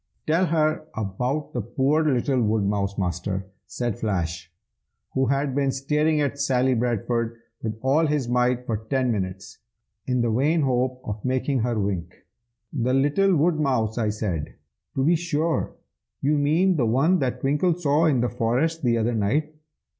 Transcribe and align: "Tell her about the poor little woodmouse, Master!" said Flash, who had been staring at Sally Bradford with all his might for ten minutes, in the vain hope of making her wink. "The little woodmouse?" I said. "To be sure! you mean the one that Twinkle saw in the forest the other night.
"Tell 0.25 0.47
her 0.47 0.87
about 0.95 1.53
the 1.53 1.61
poor 1.61 2.03
little 2.03 2.41
woodmouse, 2.41 2.97
Master!" 2.97 3.45
said 3.67 3.99
Flash, 3.99 4.51
who 5.13 5.27
had 5.27 5.53
been 5.53 5.69
staring 5.71 6.19
at 6.21 6.39
Sally 6.39 6.73
Bradford 6.73 7.37
with 7.61 7.77
all 7.83 8.07
his 8.07 8.27
might 8.27 8.65
for 8.65 8.77
ten 8.77 9.11
minutes, 9.11 9.59
in 10.07 10.21
the 10.21 10.31
vain 10.31 10.61
hope 10.61 11.01
of 11.03 11.23
making 11.23 11.59
her 11.59 11.79
wink. 11.79 12.15
"The 12.73 12.95
little 12.95 13.35
woodmouse?" 13.35 13.99
I 13.99 14.09
said. 14.09 14.55
"To 14.95 15.03
be 15.03 15.15
sure! 15.15 15.75
you 16.19 16.35
mean 16.35 16.77
the 16.77 16.87
one 16.87 17.19
that 17.19 17.41
Twinkle 17.41 17.75
saw 17.77 18.05
in 18.05 18.21
the 18.21 18.29
forest 18.29 18.81
the 18.81 18.97
other 18.97 19.13
night. 19.13 19.53